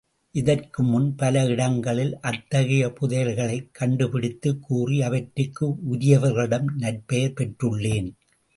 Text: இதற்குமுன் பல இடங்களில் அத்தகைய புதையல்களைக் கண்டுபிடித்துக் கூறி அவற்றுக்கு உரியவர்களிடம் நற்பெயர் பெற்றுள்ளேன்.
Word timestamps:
இதற்குமுன் 0.33 1.13
பல 1.17 1.45
இடங்களில் 1.45 2.19
அத்தகைய 2.19 2.87
புதையல்களைக் 2.87 3.69
கண்டுபிடித்துக் 3.79 4.59
கூறி 4.61 5.01
அவற்றுக்கு 5.01 5.75
உரியவர்களிடம் 5.91 6.65
நற்பெயர் 6.77 7.33
பெற்றுள்ளேன். 7.33 8.09